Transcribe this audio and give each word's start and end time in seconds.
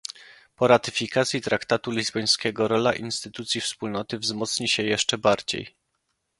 Po 0.55 0.67
ratyfikacji 0.67 1.41
traktatu 1.41 1.91
lizbońskiego 1.91 2.67
rola 2.67 2.93
instytucji 2.95 3.61
Wspólnoty 3.61 4.19
wzmocni 4.19 4.67
się 4.69 4.83
jeszcze 4.83 5.17
bardziej 5.17 5.75